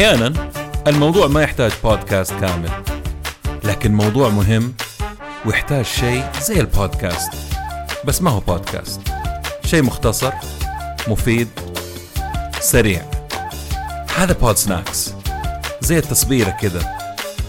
أحيانا 0.00 0.50
الموضوع 0.86 1.26
ما 1.26 1.42
يحتاج 1.42 1.72
بودكاست 1.84 2.32
كامل 2.32 2.70
لكن 3.64 3.94
موضوع 3.94 4.28
مهم 4.28 4.74
ويحتاج 5.46 5.84
شيء 5.84 6.24
زي 6.42 6.60
البودكاست. 6.60 7.32
بس 8.04 8.22
ما 8.22 8.30
هو 8.30 8.40
بودكاست 8.40 9.00
شيء 9.64 9.82
مختصر 9.82 10.32
مفيد 11.08 11.48
سريع. 12.60 13.02
هذا 14.16 14.32
Podsnacks 14.32 15.14
زي 15.80 15.98
التصبيرة 15.98 16.50
كذا 16.50 16.96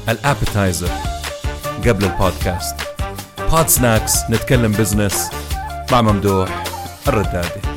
ال 0.09 0.18
appetizer 0.18 0.91
قبل 1.87 2.05
البودكاست. 2.05 2.75
Podsnacks 3.51 4.29
نتكلم 4.29 4.71
business 4.71 5.29
مع 5.91 6.01
ممدوح 6.01 6.63
الردادي. 7.07 7.70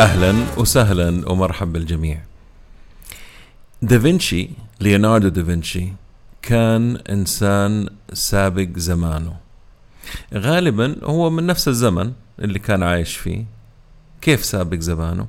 أهلا 0.00 0.34
وسهلا 0.56 1.28
ومرحبا 1.30 1.72
بالجميع. 1.72 2.20
دافنشي 3.82 4.50
ليوناردو 4.80 5.28
دافنشي 5.28 5.92
كان 6.42 6.96
إنسان 6.96 7.88
سابق 8.12 8.68
زمانه. 8.76 9.36
غالبا 10.34 10.96
هو 11.04 11.30
من 11.30 11.46
نفس 11.46 11.68
الزمن 11.68 12.12
اللي 12.38 12.58
كان 12.58 12.82
عايش 12.82 13.16
فيه. 13.16 13.44
كيف 14.20 14.44
سابق 14.44 14.78
زمانه؟ 14.78 15.26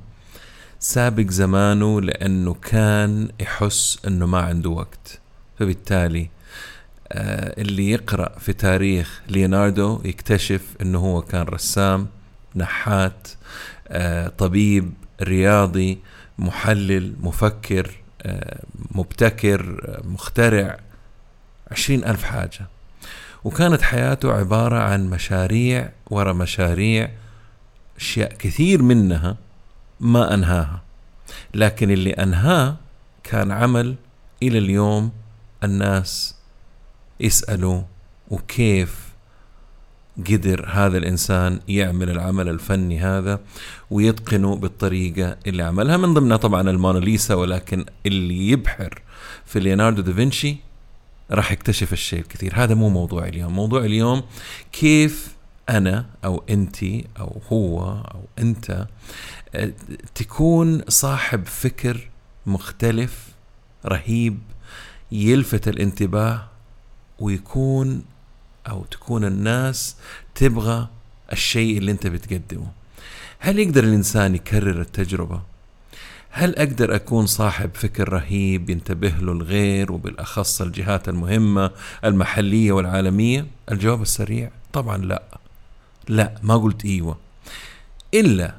سابق 0.78 1.30
زمانه 1.30 2.00
لأنه 2.00 2.54
كان 2.54 3.28
يحس 3.40 3.98
إنه 4.06 4.26
ما 4.26 4.38
عنده 4.38 4.70
وقت. 4.70 5.20
فبالتالي 5.58 6.28
آه 7.12 7.60
اللي 7.60 7.90
يقرأ 7.90 8.38
في 8.38 8.52
تاريخ 8.52 9.22
ليوناردو 9.28 10.00
يكتشف 10.04 10.62
إنه 10.82 10.98
هو 10.98 11.22
كان 11.22 11.42
رسام 11.42 12.06
نحات 12.56 13.28
طبيب 14.38 14.92
رياضي 15.22 15.98
محلل 16.38 17.14
مفكر 17.20 17.90
آه 18.22 18.62
مبتكر 18.90 19.80
آه 19.88 20.06
مخترع 20.08 20.78
عشرين 21.70 22.04
ألف 22.04 22.22
حاجة. 22.24 22.66
وكانت 23.44 23.82
حياته 23.82 24.32
عبارة 24.32 24.78
عن 24.78 25.10
مشاريع 25.10 25.92
ورا 26.06 26.32
مشاريع 26.32 27.10
أشياء 27.96 28.32
كثير 28.32 28.82
منها 28.82 29.36
ما 30.00 30.34
أنهاها. 30.34 30.82
لكن 31.54 31.90
اللي 31.90 32.10
أنهاه 32.12 32.76
كان 33.24 33.50
عمل 33.52 33.94
إلى 34.42 34.58
اليوم 34.58 35.12
الناس 35.64 36.34
يسألوا 37.20 37.82
وكيف 38.28 39.05
قدر 40.18 40.66
هذا 40.68 40.98
الإنسان 40.98 41.60
يعمل 41.68 42.10
العمل 42.10 42.48
الفني 42.48 43.00
هذا 43.00 43.40
ويتقنه 43.90 44.56
بالطريقة 44.56 45.36
اللي 45.46 45.62
عملها 45.62 45.96
من 45.96 46.14
ضمنها 46.14 46.36
طبعا 46.36 46.70
الموناليسا 46.70 47.34
ولكن 47.34 47.84
اللي 48.06 48.50
يبحر 48.50 49.02
في 49.44 49.60
ليوناردو 49.60 50.02
دافنشي 50.02 50.56
راح 51.30 51.52
يكتشف 51.52 51.92
الشيء 51.92 52.20
الكثير. 52.20 52.52
هذا 52.54 52.74
مو 52.74 52.88
موضوع 52.88 53.28
اليوم. 53.28 53.52
موضوع 53.52 53.84
اليوم 53.84 54.22
كيف 54.72 55.36
أنا 55.68 56.06
أو 56.24 56.44
أنت 56.50 56.84
أو 57.20 57.40
هو 57.52 57.80
أو 58.14 58.20
أنت 58.38 58.86
تكون 60.14 60.82
صاحب 60.88 61.46
فكر 61.46 62.10
مختلف 62.46 63.28
رهيب 63.86 64.38
يلفت 65.12 65.68
الانتباه 65.68 66.48
ويكون 67.18 68.04
أو 68.68 68.84
تكون 68.84 69.24
الناس 69.24 69.96
تبغى 70.34 70.88
الشيء 71.32 71.78
اللي 71.78 71.90
أنت 71.92 72.06
بتقدمه. 72.06 72.70
هل 73.38 73.58
يقدر 73.58 73.84
الإنسان 73.84 74.34
يكرر 74.34 74.80
التجربة؟ 74.80 75.42
هل 76.30 76.56
أقدر 76.56 76.94
أكون 76.94 77.26
صاحب 77.26 77.70
فكر 77.74 78.08
رهيب 78.08 78.70
ينتبه 78.70 79.08
له 79.08 79.32
الغير 79.32 79.92
وبالأخص 79.92 80.60
الجهات 80.60 81.08
المهمة 81.08 81.70
المحلية 82.04 82.72
والعالمية؟ 82.72 83.46
الجواب 83.70 84.02
السريع 84.02 84.50
طبعا 84.72 84.96
لا. 84.96 85.22
لا 86.08 86.34
ما 86.42 86.56
قلت 86.56 86.84
إيوه. 86.84 87.18
إلا 88.14 88.54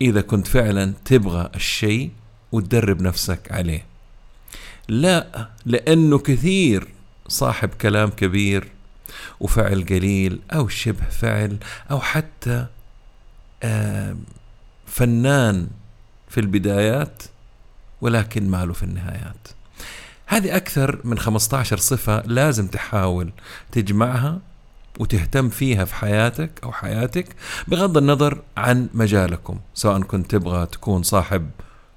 إذا 0.00 0.20
كنت 0.20 0.46
فعلا 0.46 0.92
تبغى 1.04 1.50
الشيء 1.54 2.10
وتدرب 2.52 3.02
نفسك 3.02 3.52
عليه. 3.52 3.86
لا 4.88 5.48
لأنه 5.66 6.18
كثير 6.18 6.88
صاحب 7.28 7.68
كلام 7.68 8.10
كبير 8.10 8.68
وفعل 9.40 9.84
قليل 9.84 10.40
أو 10.52 10.68
شبه 10.68 11.04
فعل 11.10 11.58
أو 11.90 12.00
حتى 12.00 12.66
فنان 14.86 15.68
في 16.28 16.40
البدايات 16.40 17.22
ولكن 18.00 18.48
ماله 18.48 18.72
في 18.72 18.82
النهايات. 18.82 19.48
هذه 20.26 20.56
أكثر 20.56 21.00
من 21.04 21.18
15 21.18 21.76
صفة 21.76 22.22
لازم 22.26 22.66
تحاول 22.66 23.30
تجمعها 23.72 24.38
وتهتم 24.98 25.48
فيها 25.48 25.84
في 25.84 25.94
حياتك 25.94 26.50
أو 26.64 26.72
حياتك 26.72 27.26
بغض 27.68 27.96
النظر 27.96 28.42
عن 28.56 28.88
مجالكم 28.94 29.58
سواء 29.74 30.00
كنت 30.00 30.30
تبغى 30.30 30.66
تكون 30.66 31.02
صاحب 31.02 31.50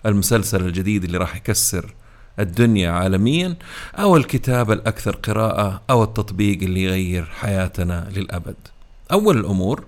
المسلسل 0.06 0.66
الجديد 0.66 1.04
اللي 1.04 1.18
راح 1.18 1.36
يكسر 1.36 1.94
الدنيا 2.40 2.92
عالميا 2.92 3.56
أو 3.96 4.18
الكتاب 4.18 4.72
الأكثر 4.72 5.16
قراءة 5.16 5.82
أو 5.90 6.04
التطبيق 6.04 6.64
اللي 6.64 6.84
يغير 6.84 7.26
حياتنا 7.26 8.10
للأبد. 8.16 8.56
أول 9.12 9.38
الأمور 9.38 9.84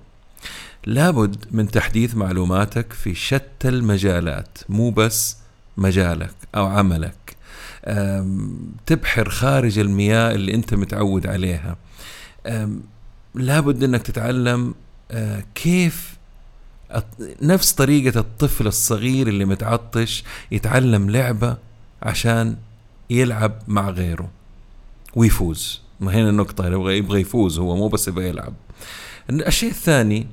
لابد 0.86 1.46
من 1.52 1.72
تحديث 1.72 2.16
معلوماتك 2.16 2.94
في 2.94 3.16
شتى 3.16 3.70
المجالات 3.70 4.58
مو 4.70 4.90
بس 4.90 5.38
مجالك 5.78 6.34
أو 6.56 6.66
عملك. 6.66 7.36
تبحر 8.86 9.30
خارج 9.30 9.80
المياه 9.80 10.32
اللي 10.32 10.54
أنت 10.54 10.74
متعود 10.74 11.28
عليها. 11.28 11.78
لابد 13.36 13.84
أنك 13.84 14.02
تتعلم 14.02 14.74
كيف 15.56 16.16
نفس 17.42 17.72
طريقة 17.72 18.20
الطفل 18.20 18.68
الصغير 18.68 19.28
اللي 19.28 19.46
متعطش 19.46 20.24
يتعلم 20.52 21.10
لعبة 21.10 21.58
عشان 22.06 22.56
يلعب 23.10 23.62
مع 23.68 23.90
غيره 23.90 24.30
ويفوز. 25.16 25.82
ما 26.00 26.14
هنا 26.14 26.30
النقطة 26.30 26.68
يبغى 26.68 26.98
يبغى 26.98 27.22
يفوز 27.22 27.60
هو 27.60 27.76
مو 27.76 27.88
بس 27.88 28.08
يبغى 28.08 28.30
يلعب. 28.30 28.54
الشيء 29.30 29.70
الثاني 29.70 30.28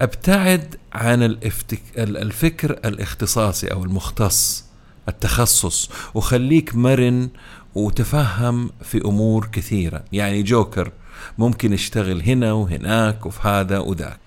أبتعد 0.00 0.76
عن 0.92 1.22
الافتك... 1.22 1.82
الفكر 1.98 2.70
الاختصاصي 2.70 3.72
أو 3.72 3.84
المختص 3.84 4.64
التخصص 5.08 5.90
وخليك 6.14 6.74
مرن 6.74 7.28
وتفهم 7.74 8.70
في 8.82 9.04
أمور 9.04 9.46
كثيرة. 9.52 10.04
يعني 10.12 10.42
جوكر 10.42 10.92
ممكن 11.38 11.72
يشتغل 11.72 12.22
هنا 12.22 12.52
وهناك 12.52 13.26
وفي 13.26 13.48
هذا 13.48 13.78
وذاك. 13.78 14.18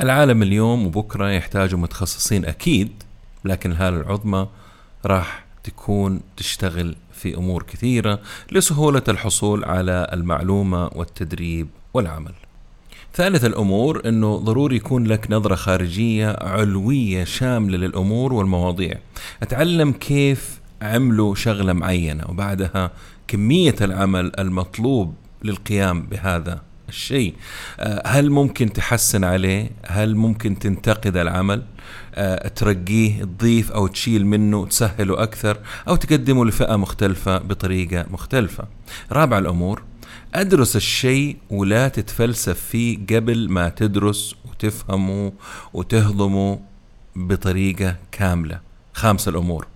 العالم 0.00 0.42
اليوم 0.42 0.86
وبكرة 0.86 1.30
يحتاجوا 1.30 1.78
متخصصين 1.78 2.44
أكيد 2.44 3.02
لكن 3.44 3.70
الهالة 3.70 3.96
العظمى 4.00 4.48
راح 5.06 5.43
تكون 5.64 6.20
تشتغل 6.36 6.96
في 7.12 7.36
أمور 7.36 7.62
كثيرة 7.62 8.20
لسهولة 8.52 9.02
الحصول 9.08 9.64
على 9.64 10.10
المعلومة 10.12 10.90
والتدريب 10.94 11.68
والعمل. 11.94 12.32
ثالث 13.14 13.44
الأمور 13.44 14.08
إنه 14.08 14.36
ضروري 14.36 14.76
يكون 14.76 15.06
لك 15.06 15.26
نظرة 15.30 15.54
خارجية 15.54 16.36
علوية 16.40 17.24
شاملة 17.24 17.78
للأمور 17.78 18.32
والمواضيع. 18.32 18.94
أتعلم 19.42 19.92
كيف 19.92 20.60
عملوا 20.82 21.34
شغلة 21.34 21.72
معينة 21.72 22.24
وبعدها 22.28 22.90
كمية 23.28 23.74
العمل 23.80 24.32
المطلوب 24.38 25.14
للقيام 25.44 26.02
بهذا 26.02 26.60
الشيء. 26.88 27.34
هل 28.06 28.30
ممكن 28.30 28.72
تحسن 28.72 29.24
عليه؟ 29.24 29.70
هل 29.86 30.16
ممكن 30.16 30.58
تنتقد 30.58 31.16
العمل؟ 31.16 31.62
ترقيه 32.56 33.24
تضيف 33.24 33.72
أو 33.72 33.86
تشيل 33.86 34.26
منه 34.26 34.66
تسهله 34.66 35.22
أكثر 35.22 35.58
أو 35.88 35.96
تقدمه 35.96 36.44
لفئة 36.44 36.76
مختلفة 36.76 37.38
بطريقة 37.38 38.06
مختلفة. 38.10 38.64
رابع 39.12 39.38
الأمور 39.38 39.82
أدرس 40.34 40.76
الشيء 40.76 41.36
ولا 41.50 41.88
تتفلسف 41.88 42.60
فيه 42.60 42.98
قبل 43.06 43.48
ما 43.48 43.68
تدرس 43.68 44.34
وتفهمه 44.44 45.32
وتهضمه 45.72 46.60
بطريقة 47.16 47.96
كاملة. 48.12 48.60
خامس 48.92 49.28
الأمور 49.28 49.66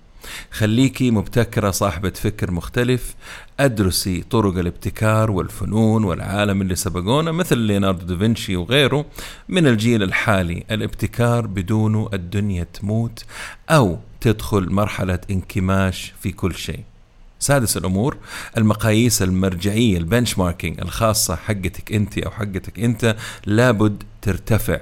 خليكي 0.51 1.11
مبتكرة 1.11 1.71
صاحبة 1.71 2.11
فكر 2.11 2.51
مختلف. 2.51 3.15
أدرسي 3.61 4.25
طرق 4.31 4.59
الابتكار 4.59 5.31
والفنون 5.31 6.05
والعالم 6.05 6.63
اللي 6.63 6.75
سبقونا 6.75 7.33
مثل 7.33 7.59
ليوناردو 7.59 8.15
دافنشي 8.15 8.57
وغيره 8.57 9.07
من 9.49 9.67
الجيل 9.67 10.03
الحالي. 10.03 10.65
الابتكار 10.71 11.47
بدونه 11.47 12.09
الدنيا 12.15 12.67
تموت 12.75 13.25
أو 13.71 13.99
تدخل 14.21 14.71
مرحلة 14.71 15.19
انكماش 15.31 16.13
في 16.21 16.33
كل 16.33 16.55
شيء. 16.55 16.81
سادس 17.41 17.77
الأمور 17.77 18.17
المقاييس 18.57 19.23
المرجعية 19.23 19.99
البنش 19.99 20.39
ماركينج 20.39 20.81
الخاصة 20.81 21.37
حقتك 21.37 21.93
أنت 21.93 22.19
أو 22.19 22.31
حقتك 22.31 22.81
أنت 22.81 23.17
لابد 23.47 24.03
ترتفع. 24.23 24.81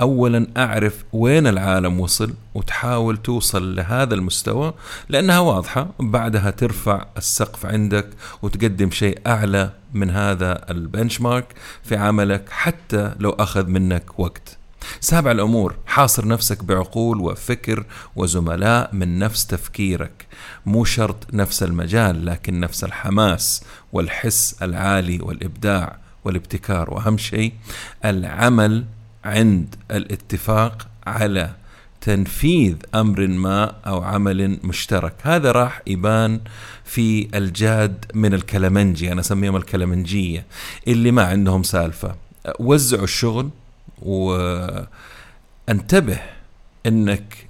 اولا 0.00 0.46
أعرف 0.56 1.04
وين 1.12 1.46
العالم 1.46 2.00
وصل 2.00 2.34
وتحاول 2.54 3.16
توصل 3.16 3.76
لهذا 3.76 4.14
المستوى 4.14 4.74
لأنها 5.08 5.38
واضحة. 5.38 5.88
بعدها 6.00 6.50
ترفع 6.50 7.06
السقف 7.16 7.66
عندك 7.66 8.08
وتقدم 8.42 8.90
شيء 8.90 9.18
أعلى 9.26 9.70
من 9.94 10.10
هذا 10.10 10.70
البنشمارك 10.70 11.54
في 11.82 11.96
عملك 11.96 12.48
حتى 12.50 13.12
لو 13.18 13.30
أخذ 13.30 13.66
منك 13.66 14.18
وقت. 14.18 14.56
سابع 15.00 15.30
الأمور 15.30 15.76
حاصر 15.86 16.28
نفسك 16.28 16.64
بعقول 16.64 17.20
وفكر 17.20 17.84
وزملاء 18.16 18.90
من 18.92 19.18
نفس 19.18 19.46
تفكيرك. 19.46 20.26
مو 20.66 20.84
شرط 20.84 21.26
نفس 21.32 21.62
المجال 21.62 22.26
لكن 22.26 22.60
نفس 22.60 22.84
الحماس 22.84 23.62
والحس 23.92 24.56
العالي 24.62 25.18
والإبداع 25.22 25.96
والابتكار. 26.24 26.94
وأهم 26.94 27.18
شيء 27.18 27.52
العمل 28.04 28.84
عند 29.24 29.74
الاتفاق 29.90 30.88
على 31.06 31.50
تنفيذ 32.00 32.76
أمر 32.94 33.26
ما 33.26 33.64
أو 33.86 34.02
عمل 34.02 34.58
مشترك. 34.62 35.14
هذا 35.22 35.52
راح 35.52 35.82
يبان 35.86 36.40
في 36.84 37.28
الجاد 37.34 38.04
من 38.14 38.34
الكلمنجي 38.34 39.12
أنا 39.12 39.20
أسميهم 39.20 39.56
الكلمنجيه 39.56 40.46
اللي 40.88 41.10
ما 41.10 41.24
عندهم 41.24 41.62
سالفة. 41.62 42.14
وزعوا 42.58 43.04
الشغل 43.04 43.50
وانتبه 44.02 44.88
إنك 46.86 47.49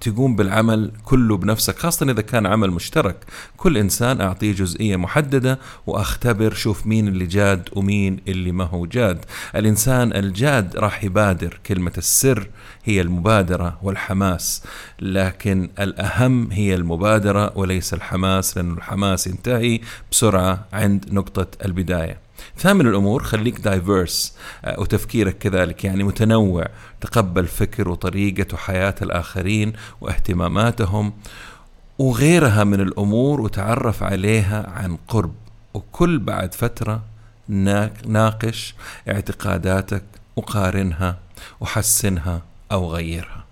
تقوم 0.00 0.36
بالعمل 0.36 0.92
كله 1.04 1.36
بنفسك 1.36 1.78
خاصة 1.78 2.10
إذا 2.10 2.22
كان 2.22 2.46
عمل 2.46 2.70
مشترك. 2.70 3.16
كل 3.56 3.76
إنسان 3.76 4.20
أعطيه 4.20 4.52
جزئية 4.52 4.96
محددة 4.96 5.58
وأختبر 5.86 6.54
شوف 6.54 6.86
مين 6.86 7.08
اللي 7.08 7.26
جاد 7.26 7.68
ومين 7.72 8.20
اللي 8.28 8.52
ما 8.52 8.64
هو 8.64 8.86
جاد. 8.86 9.24
الإنسان 9.56 10.12
الجاد 10.12 10.76
راح 10.76 11.04
يبادر 11.04 11.60
كلمة 11.66 11.92
السر 11.98 12.48
هي 12.84 13.00
المبادرة 13.00 13.78
والحماس 13.82 14.62
لكن 15.00 15.70
الأهم 15.80 16.52
هي 16.52 16.74
المبادرة 16.74 17.58
وليس 17.58 17.94
الحماس 17.94 18.56
لأن 18.56 18.72
الحماس 18.72 19.26
ينتهي 19.26 19.80
بسرعة 20.12 20.66
عند 20.72 21.12
نقطة 21.12 21.46
البداية. 21.64 22.27
ثامن 22.58 22.86
الأمور 22.86 23.22
خليك 23.22 23.60
diverse 23.60 24.34
آه، 24.64 24.80
وتفكيرك 24.80 25.38
كذلك 25.38 25.84
يعني 25.84 26.04
متنوع 26.04 26.66
تقبل 27.00 27.46
فكر 27.46 27.88
وطريقة 27.88 28.54
وحياة 28.54 28.94
الآخرين 29.02 29.72
واهتماماتهم 30.00 31.12
وغيرها 31.98 32.64
من 32.64 32.80
الأمور 32.80 33.40
وتعرف 33.40 34.02
عليها 34.02 34.70
عن 34.70 34.98
قرب. 35.08 35.34
وكل 35.74 36.18
بعد 36.18 36.54
فترة 36.54 37.02
ناقش 38.06 38.74
اعتقاداتك 39.08 40.02
وقارنها 40.36 41.18
وحسنها 41.60 42.42
أو 42.72 42.92
غيرها. 42.92 43.47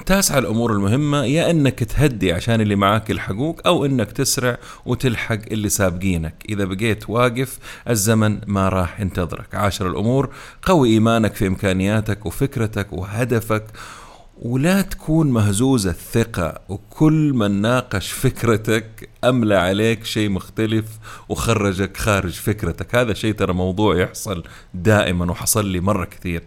تاسع 0.00 0.38
الأمور 0.38 0.72
المهمة 0.72 1.24
يا 1.24 1.50
إنك 1.50 1.84
تهدي 1.84 2.32
عشان 2.32 2.60
اللي 2.60 2.76
معاك 2.76 3.10
يلحقوك 3.10 3.66
أو 3.66 3.84
إنك 3.84 4.12
تسرع 4.12 4.58
وتلحق 4.86 5.38
اللي 5.50 5.68
سابقينك. 5.68 6.34
إذا 6.48 6.64
بقيت 6.64 7.10
واقف 7.10 7.58
الزمن 7.88 8.40
ما 8.46 8.68
راح 8.68 9.00
ينتظرك. 9.00 9.54
عاشر 9.54 9.90
الأمور 9.90 10.30
قوي 10.62 10.88
إيمانك 10.88 11.34
في 11.34 11.46
إمكانياتك 11.46 12.26
وفكرتك 12.26 12.92
وهدفك 12.92 13.64
ولا 14.42 14.82
تكون 14.82 15.30
مهزوز 15.30 15.86
الثقة. 15.86 16.60
وكل 16.68 17.32
من 17.34 17.60
ناقش 17.60 18.12
فكرتك 18.12 19.08
أملى 19.24 19.54
عليك 19.54 20.04
شيء 20.04 20.28
مختلف 20.28 20.84
وخرجك 21.28 21.96
خارج 21.96 22.32
فكرتك. 22.32 22.94
هذا 22.94 23.14
شيء 23.14 23.34
ترى 23.34 23.52
موضوع 23.52 23.96
يحصل 23.96 24.44
دائما 24.74 25.30
وحصل 25.30 25.66
لي 25.66 25.80
مرة 25.80 26.04
كثير. 26.04 26.42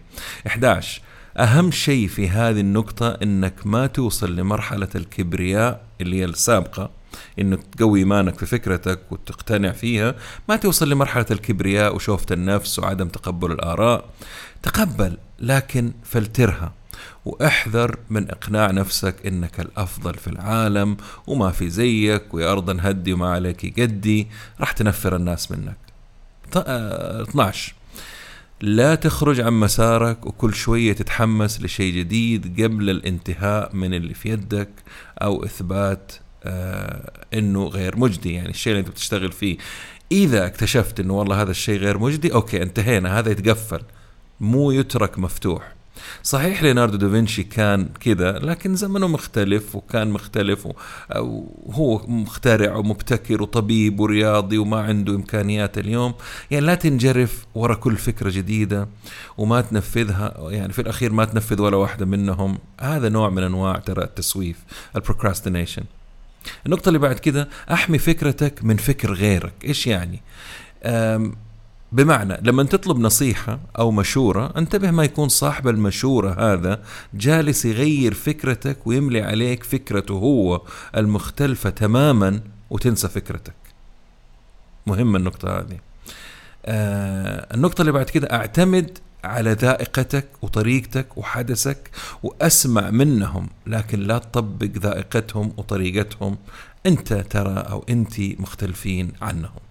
11 0.46 1.02
أهم 1.38 1.70
شيء 1.70 2.08
في 2.08 2.28
هذه 2.28 2.60
النقطة 2.60 3.18
إنك 3.22 3.66
ما 3.66 3.86
توصل 3.86 4.36
لمرحلة 4.36 4.88
الكبرياء 4.94 5.80
اللي 6.00 6.20
هي 6.20 6.24
السابقة 6.24 6.90
إنك 7.38 7.60
تقوي 7.62 7.98
إيمانك 7.98 8.38
في 8.38 8.46
فكرتك 8.46 9.00
وتقتنع 9.10 9.72
فيها 9.72 10.14
ما 10.48 10.56
توصل 10.56 10.90
لمرحلة 10.90 11.26
الكبرياء 11.30 11.94
وشوفة 11.94 12.26
النفس 12.30 12.78
وعدم 12.78 13.08
تقبل 13.08 13.52
الآراء. 13.52 14.04
تقبل 14.62 15.16
لكن 15.40 15.92
فلترها 16.04 16.72
واحذر 17.24 17.96
من 18.10 18.30
إقناع 18.30 18.70
نفسك 18.70 19.26
إنك 19.26 19.60
الأفضل 19.60 20.14
في 20.14 20.26
العالم 20.26 20.96
وما 21.26 21.50
في 21.50 21.70
زيك 21.70 22.34
ويا 22.34 22.52
أرض 22.52 22.70
هدي 22.80 23.12
وما 23.12 23.28
عليك 23.30 23.80
قدي 23.80 24.28
راح 24.60 24.72
تنفر 24.72 25.16
الناس 25.16 25.50
منك. 25.50 25.76
12 26.56 27.77
لا 28.60 28.94
تخرج 28.94 29.40
عن 29.40 29.52
مسارك 29.52 30.26
وكل 30.26 30.54
شوية 30.54 30.92
تتحمس 30.92 31.62
لشيء 31.62 31.94
جديد 31.94 32.62
قبل 32.62 32.90
الانتهاء 32.90 33.76
من 33.76 33.94
اللي 33.94 34.14
في 34.14 34.28
يدك 34.28 34.70
أو 35.22 35.44
إثبات 35.44 36.12
آه 36.44 37.12
إنه 37.34 37.66
غير 37.66 37.96
مجدي. 37.96 38.32
يعني 38.32 38.48
الشيء 38.48 38.72
اللي 38.72 38.80
أنت 38.80 38.88
بتشتغل 38.88 39.32
فيه 39.32 39.56
إذا 40.12 40.46
اكتشفت 40.46 41.00
إنه 41.00 41.14
والله 41.14 41.42
هذا 41.42 41.50
الشيء 41.50 41.78
غير 41.78 41.98
مجدي 41.98 42.32
okay 42.32 42.62
انتهينا 42.62 43.18
هذا 43.18 43.30
يتقفل 43.30 43.80
مو 44.40 44.70
يترك 44.70 45.18
مفتوح. 45.18 45.77
صحيح 46.22 46.62
ليوناردو 46.62 46.96
دافنشي 46.96 47.42
كان 47.42 47.88
كذا 48.00 48.32
لكن 48.32 48.76
زمنه 48.76 49.06
مختلف 49.06 49.76
وكان 49.76 50.10
مختلف 50.10 50.68
وهو 51.16 52.06
مخترع 52.06 52.76
ومبتكر 52.76 53.42
وطبيب 53.42 54.00
ورياضي 54.00 54.58
وما 54.58 54.80
عنده 54.80 55.14
إمكانيات 55.14 55.78
اليوم. 55.78 56.14
يعني 56.50 56.66
لا 56.66 56.74
تنجرف 56.74 57.46
ورا 57.54 57.74
كل 57.74 57.96
فكرة 57.96 58.30
جديدة 58.30 58.88
وما 59.38 59.60
تنفذها 59.60 60.50
يعني 60.50 60.72
في 60.72 60.80
الأخير 60.80 61.12
ما 61.12 61.24
تنفذ 61.24 61.60
ولا 61.60 61.76
واحدة 61.76 62.06
منهم. 62.06 62.58
هذا 62.80 63.08
نوع 63.08 63.30
من 63.30 63.42
أنواع 63.42 63.76
ترى 63.78 64.04
التسويف 64.04 64.56
ال 64.96 65.01
procrastination 65.01 65.84
النقطة 66.66 66.88
اللي 66.88 66.98
بعد 66.98 67.18
كده 67.18 67.48
أحمي 67.72 67.98
فكرتك 67.98 68.64
من 68.64 68.76
فكر 68.76 69.12
غيرك، 69.12 69.52
إيش 69.64 69.86
يعني؟ 69.86 70.20
بمعنى 71.92 72.38
لما 72.42 72.62
تطلب 72.62 72.98
نصيحة 72.98 73.60
أو 73.78 73.90
مشورة 73.90 74.52
انتبه 74.56 74.90
ما 74.90 75.04
يكون 75.04 75.28
صاحب 75.28 75.68
المشورة 75.68 76.52
هذا 76.52 76.82
جالس 77.14 77.64
يغير 77.64 78.14
فكرتك 78.14 78.86
ويملي 78.86 79.22
عليك 79.22 79.64
فكرته 79.64 80.14
هو 80.14 80.62
المختلفة 80.96 81.70
تماما 81.70 82.40
وتنسى 82.70 83.08
فكرتك. 83.08 83.54
مهمة 84.86 85.18
النقطة 85.18 85.58
هذه. 85.58 85.78
آه 86.66 87.54
النقطة 87.54 87.80
اللي 87.80 87.92
بعد 87.92 88.10
كده 88.10 88.28
اعتمد 88.32 88.98
على 89.24 89.52
ذائقتك 89.52 90.28
وطريقتك 90.42 91.18
وحدثك 91.18 91.90
واسمع 92.22 92.90
منهم 92.90 93.48
لكن 93.66 94.00
لا 94.00 94.18
تطبق 94.18 94.70
ذائقتهم 94.78 95.52
وطريقتهم. 95.56 96.38
انت 96.86 97.12
ترى 97.12 97.58
أو 97.58 97.84
انت 97.88 98.20
مختلفين 98.20 99.12
عنهم. 99.22 99.67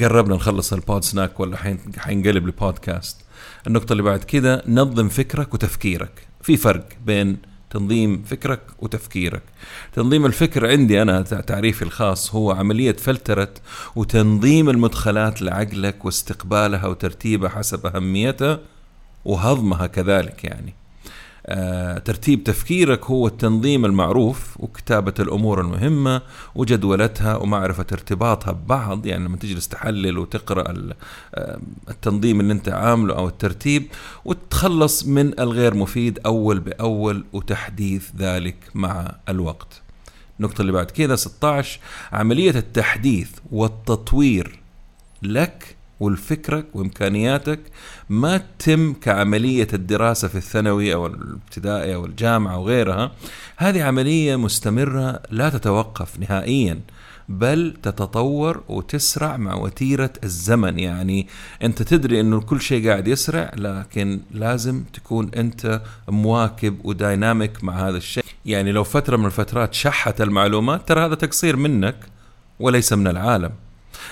قربنا 0.00 0.34
نخلص 0.34 0.72
البود 0.72 1.04
سناك 1.04 1.40
ولا 1.40 1.56
حينقلب 1.98 2.46
لبودكاست 2.46 3.16
النقطة 3.66 3.92
اللي 3.92 4.02
بعد 4.02 4.24
كده 4.24 4.62
نظم 4.68 5.08
فكرك 5.08 5.54
وتفكيرك. 5.54 6.26
في 6.42 6.56
فرق 6.56 6.88
بين 7.06 7.38
تنظيم 7.70 8.22
فكرك 8.22 8.60
وتفكيرك. 8.78 9.42
تنظيم 9.92 10.26
الفكر 10.26 10.70
عندي 10.70 11.02
أنا 11.02 11.22
تعريفي 11.22 11.82
الخاص 11.82 12.34
هو 12.34 12.52
عملية 12.52 12.92
فلترة 12.92 13.54
وتنظيم 13.96 14.70
المدخلات 14.70 15.42
لعقلك 15.42 16.04
واستقبالها 16.04 16.86
وترتيبها 16.86 17.48
حسب 17.48 17.86
أهميتها 17.86 18.60
وهضمها 19.24 19.86
كذلك 19.86 20.44
يعني. 20.44 20.74
ترتيب 22.04 22.44
تفكيرك 22.44 23.04
هو 23.04 23.26
التنظيم 23.26 23.84
المعروف 23.84 24.60
وكتابة 24.60 25.14
الأمور 25.20 25.60
المهمة 25.60 26.22
وجدولتها 26.54 27.36
ومعرفة 27.36 27.86
ارتباطها 27.92 28.52
ببعض. 28.52 29.06
يعني 29.06 29.24
لما 29.24 29.36
تجلس 29.36 29.68
تحلل 29.68 30.18
وتقرأ 30.18 30.74
آه، 31.34 31.60
التنظيم 31.90 32.40
اللي 32.40 32.52
انت 32.52 32.68
عامله 32.68 33.14
أو 33.14 33.28
الترتيب 33.28 33.86
وتخلص 34.24 35.06
من 35.06 35.40
الغير 35.40 35.74
مفيد 35.74 36.18
أول 36.26 36.60
بأول 36.60 37.24
وتحديث 37.32 38.08
ذلك 38.18 38.56
مع 38.74 39.14
الوقت. 39.28 39.82
النقطة 40.40 40.60
اللي 40.60 40.72
بعد 40.72 40.90
كده 40.90 41.16
16 41.16 41.80
عملية 42.12 42.50
التحديث 42.50 43.30
والتطوير 43.52 44.58
لك 45.22 45.76
ولفكرك 46.02 46.66
وإمكانياتك 46.74 47.60
ما 48.08 48.40
تتم 48.58 48.92
كعملية 48.92 49.68
الدراسة 49.72 50.28
في 50.28 50.34
الثانوي 50.34 50.94
أو 50.94 51.06
الابتدائي 51.06 51.94
أو 51.94 52.06
الجامعة 52.06 52.58
وغيرها 52.58 53.12
هذه 53.56 53.82
عملية 53.82 54.36
مستمرة 54.36 55.22
لا 55.30 55.48
تتوقف 55.48 56.18
نهائيا 56.18 56.80
بل 57.28 57.74
تتطور 57.82 58.62
وتسرع 58.68 59.36
مع 59.36 59.54
وتيرة 59.54 60.12
الزمن. 60.24 60.78
يعني 60.78 61.28
أنت 61.62 61.82
تدري 61.82 62.20
إنه 62.20 62.40
كل 62.40 62.60
شيء 62.60 62.88
قاعد 62.88 63.08
يسرع 63.08 63.50
لكن 63.56 64.20
لازم 64.30 64.84
تكون 64.92 65.30
أنت 65.36 65.82
مواكب 66.08 66.84
ودايناميك 66.84 67.64
مع 67.64 67.88
هذا 67.88 67.96
الشيء. 67.96 68.24
يعني 68.46 68.72
لو 68.72 68.84
فترة 68.84 69.16
من 69.16 69.26
الفترات 69.26 69.74
شحت 69.74 70.20
المعلومات 70.20 70.88
ترى 70.88 71.06
هذا 71.06 71.14
تقصير 71.14 71.56
منك 71.56 71.96
وليس 72.60 72.92
من 72.92 73.06
العالم. 73.06 73.50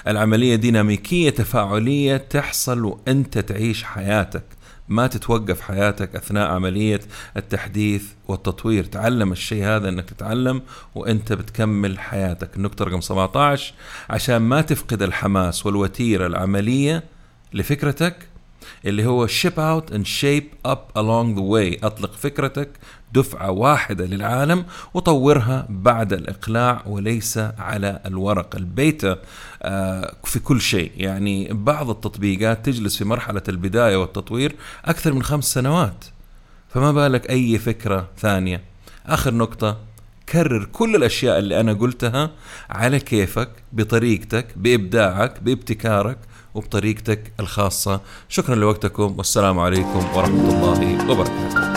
العملية 0.07 0.57
ديناميكية 0.57 1.31
تفاعلية 1.31 2.17
تحصل 2.17 2.85
وأنت 2.85 3.39
تعيش 3.39 3.85
حياتك 3.85 4.43
ما 4.89 5.07
تتوقف 5.07 5.61
حياتك 5.61 6.17
أثناء 6.17 6.51
عملية 6.51 7.01
التحديث 7.37 8.05
والتطوير. 8.29 8.85
تعلم 8.85 9.33
الشيء 9.33 9.65
هذا 9.65 9.89
إنك 9.89 10.11
تتعلم 10.11 10.63
وأنت 10.95 11.33
بتكمل 11.33 11.99
حياتك. 11.99 12.57
النقطة 12.57 12.85
رقم 12.85 13.01
17 13.01 13.75
عشان 14.11 14.37
ما 14.37 14.61
تفقد 14.61 15.03
الحماس 15.03 15.67
والوتيرة 15.67 16.27
العملية 16.27 17.03
لفكرتك 17.53 18.30
اللي 18.85 19.07
هو 19.07 19.27
ship 19.29 19.57
out 19.57 19.93
and 19.93 20.05
shape 20.05 20.71
up 20.71 20.99
along 20.99 21.37
the 21.37 21.43
way. 21.43 21.85
أطلق 21.85 22.13
فكرتك 22.13 22.69
دفعة 23.13 23.51
واحدة 23.51 24.07
للعالم 24.07 24.65
وطورها 24.95 25.67
بعد 25.69 26.13
الإقلاع 26.13 26.83
وليس 26.87 27.39
على 27.39 28.01
الورق. 28.07 28.57
البيتا 28.57 29.19
آه، 29.63 30.15
في 30.25 30.39
كل 30.39 30.61
شيء. 30.61 30.93
يعني 30.97 31.49
بعض 31.53 31.91
التطبيقات 31.91 32.67
تجلس 32.67 32.97
في 32.97 33.05
مرحلة 33.05 33.43
البداية 33.49 33.97
والتطوير 33.97 34.55
أكثر 34.85 35.13
من 35.13 35.23
خمس 35.23 35.53
سنوات. 35.53 36.05
فما 36.69 36.93
بالك 36.93 37.31
أي 37.31 37.59
فكرة 37.59 38.09
ثانية؟ 38.19 38.63
آخر 39.07 39.35
نقطة. 39.35 39.79
كرر 40.31 40.65
كل 40.65 40.97
الأشياء 40.97 41.39
اللي 41.39 41.61
أنا 41.61 41.73
قلتها 41.73 42.31
على 42.71 43.01
كيفك 43.01 43.51
بطريقتك 43.73 44.47
بإبداعك 44.57 45.43
بابتكارك 45.43 46.19
وبطريقتك 46.55 47.33
الخاصة. 47.41 48.01
شكرا 48.29 48.55
لوقتكم 48.55 49.15
والسلام 49.19 49.59
عليكم 49.59 50.05
ورحمة 50.15 50.49
الله 50.49 51.11
وبركاته. 51.11 51.71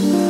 Bye. 0.00 0.29